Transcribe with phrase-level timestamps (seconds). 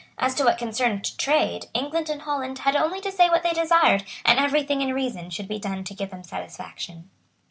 [0.17, 4.03] As to what concerned trade, England and Holland had only to say what they desired,
[4.25, 7.11] and every thing in reason should be done to give them satisfaction.